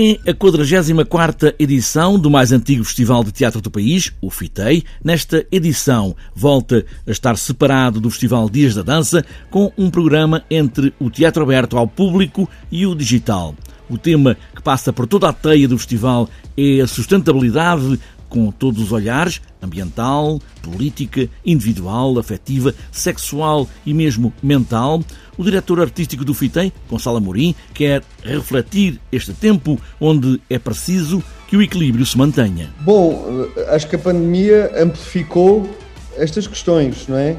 É 0.00 0.30
a 0.30 0.32
44ª 0.32 1.56
edição 1.58 2.16
do 2.16 2.30
mais 2.30 2.52
antigo 2.52 2.84
festival 2.84 3.24
de 3.24 3.32
teatro 3.32 3.60
do 3.60 3.68
país, 3.68 4.12
o 4.20 4.30
FITEI. 4.30 4.84
Nesta 5.02 5.44
edição 5.50 6.14
volta 6.32 6.86
a 7.04 7.10
estar 7.10 7.36
separado 7.36 8.00
do 8.00 8.08
Festival 8.08 8.48
Dias 8.48 8.76
da 8.76 8.82
Dança 8.82 9.24
com 9.50 9.72
um 9.76 9.90
programa 9.90 10.44
entre 10.48 10.94
o 11.00 11.10
teatro 11.10 11.42
aberto 11.42 11.76
ao 11.76 11.88
público 11.88 12.48
e 12.70 12.86
o 12.86 12.94
digital. 12.94 13.56
O 13.90 13.98
tema 13.98 14.36
que 14.54 14.62
passa 14.62 14.92
por 14.92 15.04
toda 15.04 15.30
a 15.30 15.32
teia 15.32 15.66
do 15.66 15.76
festival 15.76 16.30
é 16.56 16.80
a 16.80 16.86
sustentabilidade 16.86 17.98
com 18.28 18.50
todos 18.50 18.82
os 18.82 18.92
olhares 18.92 19.40
ambiental, 19.62 20.40
política, 20.62 21.28
individual, 21.44 22.18
afetiva, 22.18 22.74
sexual 22.92 23.68
e 23.84 23.92
mesmo 23.92 24.32
mental. 24.42 25.02
O 25.36 25.44
diretor 25.44 25.80
artístico 25.80 26.24
do 26.24 26.34
FITEM, 26.34 26.72
Gonçalo 26.88 27.16
Amorim, 27.16 27.54
quer 27.74 28.02
refletir 28.22 29.00
este 29.10 29.32
tempo 29.32 29.80
onde 30.00 30.40
é 30.48 30.58
preciso 30.58 31.22
que 31.48 31.56
o 31.56 31.62
equilíbrio 31.62 32.04
se 32.04 32.16
mantenha. 32.16 32.70
Bom, 32.80 33.46
acho 33.68 33.88
que 33.88 33.96
a 33.96 33.98
pandemia 33.98 34.70
amplificou 34.76 35.68
estas 36.16 36.46
questões, 36.46 37.06
não 37.08 37.16
é? 37.16 37.36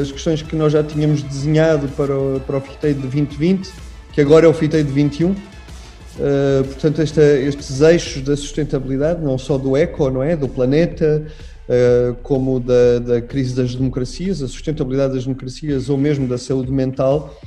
As 0.00 0.10
questões 0.10 0.42
que 0.42 0.56
nós 0.56 0.72
já 0.72 0.82
tínhamos 0.82 1.22
desenhado 1.22 1.88
para 1.88 2.16
o, 2.16 2.40
para 2.40 2.58
o 2.58 2.60
FITEI 2.60 2.94
de 2.94 3.00
2020, 3.00 3.70
que 4.12 4.20
agora 4.20 4.46
é 4.46 4.48
o 4.48 4.54
FITEI 4.54 4.82
de 4.82 4.92
21 4.92 5.34
Uh, 6.18 6.64
portanto, 6.64 7.00
esta, 7.00 7.22
estes 7.22 7.80
eixos 7.80 8.22
da 8.22 8.36
sustentabilidade, 8.36 9.22
não 9.22 9.38
só 9.38 9.56
do 9.56 9.76
eco, 9.76 10.10
não 10.10 10.20
é, 10.20 10.34
do 10.34 10.48
planeta, 10.48 11.24
uh, 11.68 12.14
como 12.24 12.58
da, 12.58 12.98
da, 12.98 13.20
crise 13.20 13.54
das 13.54 13.74
democracias, 13.76 14.42
a 14.42 14.48
sustentabilidade 14.48 15.14
das 15.14 15.24
democracias 15.24 15.88
ou 15.88 15.96
mesmo 15.96 16.26
da 16.26 16.36
saúde 16.36 16.72
mental, 16.72 17.38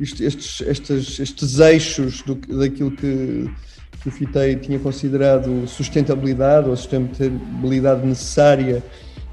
estes, 0.00 0.62
estes, 0.62 1.20
estes 1.20 1.58
eixos 1.58 2.22
do, 2.22 2.34
daquilo 2.34 2.92
que, 2.92 3.50
que 4.00 4.08
o 4.08 4.10
FITEI 4.10 4.56
tinha 4.56 4.78
considerado 4.78 5.66
sustentabilidade 5.68 6.68
ou 6.68 6.76
sustentabilidade 6.76 8.06
necessária 8.06 8.82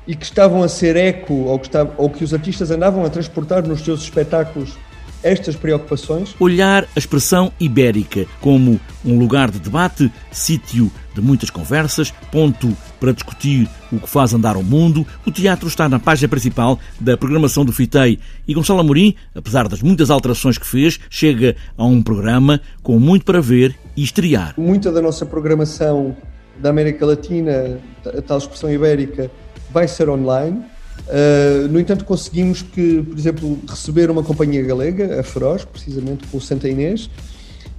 e 0.05 0.15
que 0.15 0.25
estavam 0.25 0.61
a 0.61 0.67
ser 0.67 0.97
eco 0.97 1.33
ou 1.33 1.57
que, 1.57 1.69
ou 1.97 2.09
que 2.09 2.23
os 2.25 2.33
artistas 2.33 2.71
andavam 2.71 3.05
a 3.05 3.09
transportar 3.09 3.65
nos 3.65 3.81
seus 3.81 4.03
espetáculos 4.03 4.77
estas 5.23 5.55
preocupações. 5.55 6.35
Olhar 6.39 6.83
a 6.95 6.99
expressão 6.99 7.51
ibérica 7.59 8.25
como 8.39 8.79
um 9.05 9.17
lugar 9.17 9.51
de 9.51 9.59
debate, 9.59 10.11
sítio 10.31 10.91
de 11.13 11.21
muitas 11.21 11.49
conversas, 11.49 12.11
ponto 12.31 12.75
para 12.99 13.11
discutir 13.11 13.67
o 13.91 13.99
que 13.99 14.07
faz 14.07 14.33
andar 14.33 14.55
o 14.55 14.63
mundo, 14.63 15.05
o 15.25 15.31
teatro 15.31 15.67
está 15.67 15.89
na 15.89 15.99
página 15.99 16.29
principal 16.29 16.79
da 16.99 17.17
programação 17.17 17.65
do 17.65 17.73
FITEI 17.73 18.19
e 18.47 18.53
Gonçalo 18.53 18.79
Amorim, 18.79 19.15
apesar 19.35 19.67
das 19.67 19.81
muitas 19.81 20.09
alterações 20.09 20.57
que 20.57 20.65
fez, 20.65 20.99
chega 21.09 21.55
a 21.77 21.85
um 21.85 22.01
programa 22.01 22.61
com 22.81 22.97
muito 22.99 23.25
para 23.25 23.41
ver 23.41 23.75
e 23.95 24.03
estrear. 24.03 24.53
Muita 24.57 24.91
da 24.91 25.01
nossa 25.01 25.25
programação 25.25 26.15
da 26.59 26.69
América 26.69 27.05
Latina, 27.05 27.79
a 28.05 28.21
tal 28.21 28.37
expressão 28.37 28.71
ibérica, 28.71 29.29
vai 29.71 29.87
ser 29.87 30.09
online 30.09 30.63
Uh, 31.11 31.67
no 31.67 31.77
entanto, 31.77 32.05
conseguimos 32.05 32.61
que, 32.61 33.01
por 33.01 33.19
exemplo, 33.19 33.59
receber 33.67 34.09
uma 34.09 34.23
companhia 34.23 34.63
galega, 34.63 35.19
a 35.19 35.23
Feroz, 35.23 35.65
precisamente 35.65 36.25
com 36.27 36.37
o 36.37 36.41
Santa 36.41 36.69
Inês, 36.69 37.09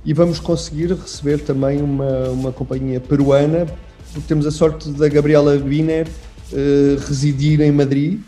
e 0.05 0.13
vamos 0.13 0.39
conseguir 0.39 0.93
receber 0.93 1.39
também 1.39 1.81
uma, 1.81 2.29
uma 2.29 2.53
companhia 2.53 3.01
peruana, 3.01 3.67
porque 4.13 4.29
temos 4.29 4.47
a 4.47 4.51
sorte 4.51 4.91
da 4.91 5.09
Gabriela 5.09 5.57
Wiener 5.57 6.07
uh, 6.53 7.01
residir 7.09 7.63
em 7.63 7.73
Madrid. 7.73 8.21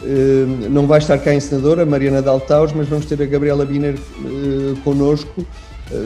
Uh, 0.00 0.70
não 0.70 0.86
vai 0.86 1.00
estar 1.00 1.18
cá 1.18 1.32
a 1.32 1.34
encenadora, 1.34 1.82
a 1.82 1.86
Mariana 1.86 2.22
Daltaus, 2.22 2.72
mas 2.72 2.88
vamos 2.88 3.04
ter 3.04 3.20
a 3.20 3.26
Gabriela 3.26 3.66
Wiener 3.66 3.94
uh, 3.94 4.76
connosco, 4.84 5.46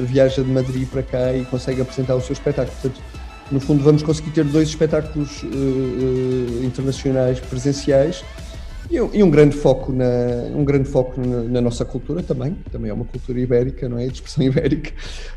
viaja 0.07 0.43
de 0.43 0.51
Madrid 0.51 0.87
para 0.89 1.03
cá 1.03 1.33
e 1.33 1.45
consegue 1.45 1.81
apresentar 1.81 2.15
o 2.17 2.21
seu 2.21 2.33
espetáculo. 2.33 2.77
Portanto, 2.83 3.01
no 3.51 3.61
fundo, 3.61 3.83
vamos 3.83 4.03
conseguir 4.03 4.31
ter 4.31 4.45
dois 4.45 4.69
espetáculos 4.69 5.43
uh, 5.43 6.65
internacionais 6.65 7.41
presenciais 7.41 8.25
e 8.91 9.23
um, 9.23 9.31
grande 9.31 9.57
foco, 9.57 9.93
na, 9.93 10.05
um 10.53 10.65
grande 10.65 10.89
foco 10.89 11.21
na, 11.21 11.43
na, 11.43 11.61
nossa 11.61 11.85
cultura 11.85 12.25
também, 12.25 12.57
também 12.73 12.91
é 12.91 12.93
uma 12.95 13.05
cultura 13.05 13.39
ibérica, 13.39 13.89
não 13.89 13.97
é? 13.97 14.07
De 14.07 14.15
expressão 14.15 14.43
ibérica. 14.45 14.91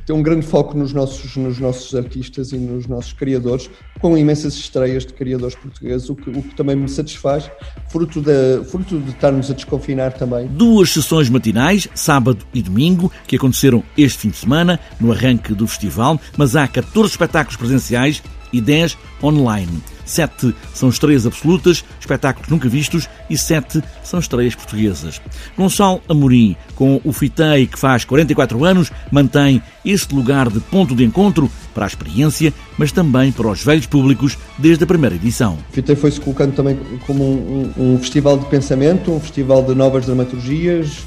Tem 0.05 0.15
um 0.15 0.23
grande 0.23 0.43
foco 0.43 0.75
nos 0.75 0.91
nossos, 0.91 1.37
nos 1.37 1.59
nossos 1.59 1.93
artistas 1.93 2.51
e 2.51 2.57
nos 2.57 2.87
nossos 2.87 3.13
criadores, 3.13 3.69
com 4.01 4.17
imensas 4.17 4.55
estreias 4.55 5.05
de 5.05 5.13
criadores 5.13 5.55
portugueses, 5.55 6.09
o 6.09 6.15
que, 6.15 6.31
o 6.31 6.41
que 6.41 6.55
também 6.55 6.75
me 6.75 6.89
satisfaz, 6.89 7.51
fruto, 7.89 8.21
da, 8.21 8.63
fruto 8.65 8.99
de 8.99 9.11
estarmos 9.11 9.51
a 9.51 9.53
desconfinar 9.53 10.13
também. 10.13 10.47
Duas 10.47 10.89
sessões 10.89 11.29
matinais, 11.29 11.87
sábado 11.93 12.43
e 12.55 12.61
domingo, 12.61 13.11
que 13.27 13.35
aconteceram 13.35 13.83
este 13.95 14.17
fim 14.17 14.29
de 14.29 14.37
semana, 14.37 14.79
no 14.99 15.11
arranque 15.11 15.53
do 15.53 15.67
festival, 15.67 16.19
mas 16.35 16.55
há 16.55 16.67
14 16.67 17.11
espetáculos 17.11 17.55
presenciais 17.55 18.23
e 18.53 18.61
10 18.61 18.97
online. 19.21 19.81
Sete 20.05 20.53
são 20.73 20.89
estreias 20.89 21.25
absolutas, 21.25 21.83
espetáculos 21.99 22.49
nunca 22.49 22.67
vistos, 22.67 23.07
e 23.29 23.37
sete 23.37 23.81
são 24.03 24.19
estreias 24.19 24.53
portuguesas. 24.53 25.21
Gonçalo 25.57 26.01
Amorim, 26.09 26.55
com 26.75 26.99
o 27.03 27.13
FITEI, 27.13 27.67
que 27.67 27.79
faz 27.79 28.03
44 28.05 28.63
anos, 28.65 28.91
mantém 29.11 29.61
este 29.85 30.13
lugar 30.13 30.49
de 30.49 30.59
ponto 30.59 30.95
de 30.95 31.03
encontro 31.03 31.49
para 31.73 31.85
a 31.85 31.87
experiência, 31.87 32.53
mas 32.77 32.91
também 32.91 33.31
para 33.31 33.47
os 33.47 33.63
velhos 33.63 33.87
públicos 33.87 34.37
desde 34.57 34.83
a 34.83 34.87
primeira 34.87 35.15
edição. 35.15 35.57
FITEI 35.71 35.95
foi-se 35.95 36.19
colocando 36.19 36.53
também 36.53 36.77
como 37.07 37.23
um, 37.23 37.71
um, 37.77 37.93
um, 37.93 37.99
festival 37.99 38.37
de 38.37 38.45
pensamento, 38.45 39.11
um 39.11 39.19
festival 39.19 39.63
de 39.63 39.73
novas 39.73 40.05
dramaturgias, 40.05 40.99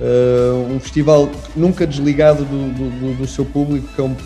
uh, 0.00 0.74
um 0.74 0.80
festival 0.80 1.30
nunca 1.54 1.86
desligado 1.86 2.44
do, 2.44 2.72
do, 2.72 3.18
do 3.18 3.26
seu 3.26 3.44
público, 3.44 3.86
que 3.94 4.00
é 4.00 4.04
um 4.04 4.16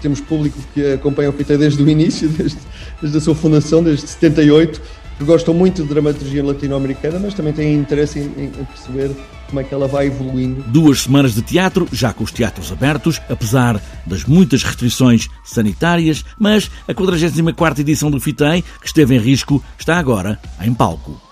temos 0.00 0.20
público 0.20 0.58
que 0.74 0.92
acompanha 0.92 1.30
o 1.30 1.32
FITEI 1.32 1.58
desde 1.58 1.82
o 1.82 1.88
início, 1.88 2.28
desde, 2.36 2.58
desde 3.00 3.18
a 3.18 3.20
sua 3.20 3.34
fundação, 3.34 3.82
desde 3.82 4.06
78, 4.06 4.80
que 5.18 5.24
gostam 5.24 5.52
muito 5.52 5.82
de 5.82 5.88
dramaturgia 5.88 6.44
latino-americana, 6.44 7.18
mas 7.18 7.34
também 7.34 7.52
têm 7.52 7.74
interesse 7.74 8.20
em, 8.20 8.44
em, 8.44 8.64
perceber 8.64 9.10
como 9.48 9.60
é 9.60 9.64
que 9.64 9.74
ela 9.74 9.88
vai 9.88 10.06
evoluindo. 10.06 10.62
Duas 10.68 11.00
semanas 11.00 11.34
de 11.34 11.42
teatro, 11.42 11.88
já 11.92 12.12
com 12.12 12.22
os 12.22 12.30
teatros 12.30 12.70
abertos, 12.70 13.20
apesar 13.28 13.82
das 14.06 14.24
muitas 14.24 14.62
restrições 14.62 15.28
sanitárias, 15.44 16.24
mas 16.38 16.70
a 16.86 16.94
44ª 16.94 17.80
edição 17.80 18.10
do 18.10 18.20
FITEI, 18.20 18.62
que 18.80 18.86
esteve 18.86 19.16
em 19.16 19.18
risco, 19.18 19.62
está 19.78 19.98
agora 19.98 20.38
em 20.60 20.72
palco. 20.72 21.27